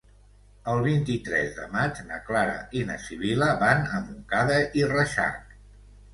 El 0.71 0.79
vint-i-tres 0.85 1.51
de 1.57 1.67
maig 1.73 2.01
na 2.07 2.17
Clara 2.31 2.57
i 2.81 2.81
na 2.89 2.97
Sibil·la 3.05 3.51
van 3.67 3.85
a 3.85 4.01
Montcada 4.09 4.59
i 4.83 4.85
Reixac. 4.97 5.55